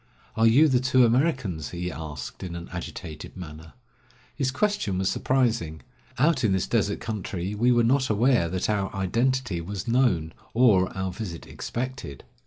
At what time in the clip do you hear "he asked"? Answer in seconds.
1.69-2.41